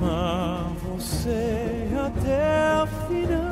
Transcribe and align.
amar 0.00 0.72
você 0.82 1.88
até 2.06 2.82
o 2.82 2.86
final 3.08 3.48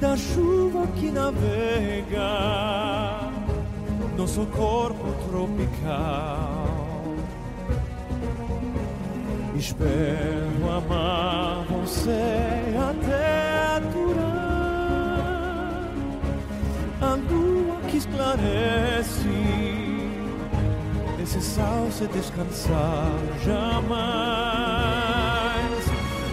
da 0.00 0.16
chuva 0.16 0.86
que 0.88 1.10
navega 1.10 2.30
nosso 4.16 4.46
corpo 4.46 5.12
tropical. 5.28 6.64
Espero 9.56 10.70
amar. 10.70 10.93
Esse 21.24 21.40
sal 21.40 21.90
se 21.90 22.06
descansar 22.08 23.10
jamais. 23.42 23.94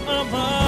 Amar 0.06 0.61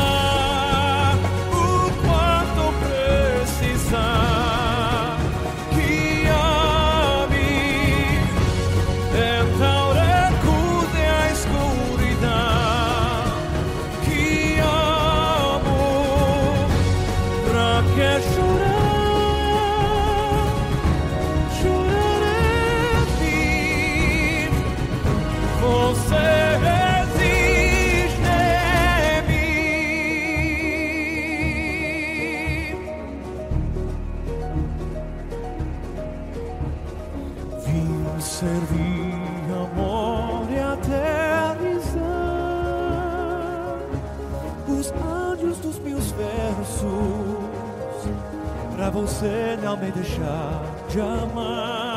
você 48.94 49.58
não 49.62 49.76
me 49.76 49.92
deixar 49.92 50.62
de 50.90 51.02
amar. 51.02 51.93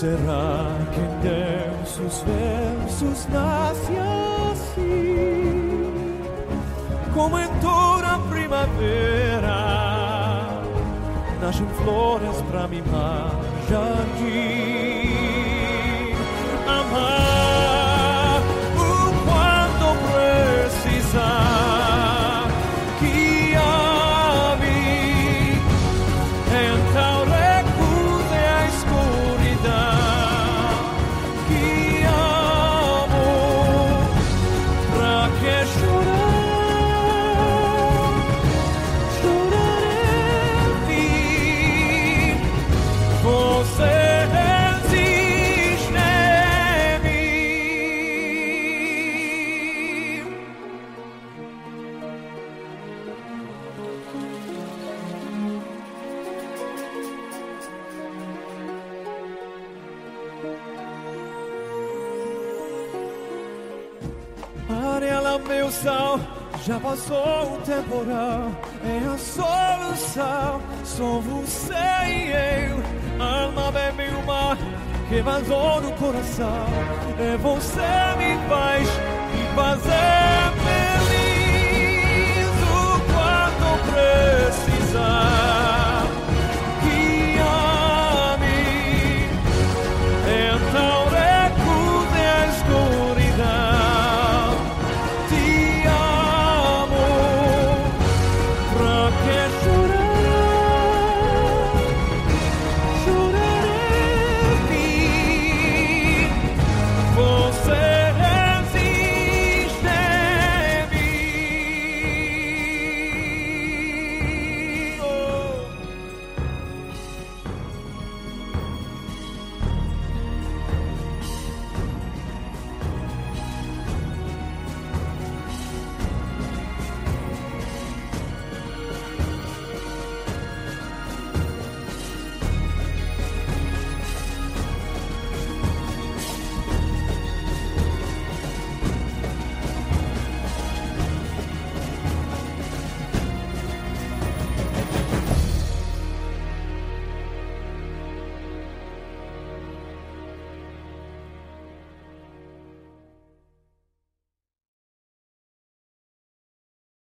Será 0.00 0.66
que 0.92 1.00
em 1.00 1.20
Deus 1.20 1.98
os 2.00 2.22
versos 2.22 3.26
nascem 3.28 3.96
assim, 4.50 6.20
como 7.14 7.38
em 7.38 7.46
toda 7.60 8.18
primavera? 8.28 9.84
nascem 11.40 11.66
flores 11.84 12.42
pra 12.50 12.66
mimar 12.66 13.30
jardim. 13.68 15.04
Amar 16.66 17.53
Ariela, 64.68 65.38
meu 65.38 65.70
sal, 65.70 66.18
já 66.64 66.78
passou 66.80 67.54
o 67.54 67.58
temporal. 67.64 68.50
É 68.84 68.98
a 69.06 69.18
solução, 69.18 70.62
sou 70.84 71.20
você 71.20 71.74
e 72.06 72.30
eu. 72.30 73.24
Alma 73.24 73.70
bebe 73.72 74.08
o 74.14 74.26
mar 74.26 74.56
que 75.08 75.20
vazou 75.20 75.80
no 75.80 75.92
coração. 75.92 76.66
É 77.18 77.36
você 77.36 78.13